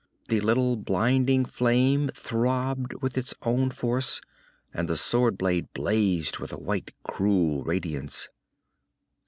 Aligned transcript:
The 0.29 0.41
little, 0.41 0.77
blinding 0.77 1.45
flame 1.45 2.09
throbbed 2.15 2.95
with 3.03 3.19
its 3.19 3.35
own 3.43 3.69
force, 3.69 4.19
and 4.73 4.89
the 4.89 4.97
sword 4.97 5.37
blade 5.37 5.71
blazed 5.73 6.39
with 6.39 6.51
a 6.51 6.57
white, 6.57 6.91
cruel 7.03 7.63
radiance. 7.63 8.27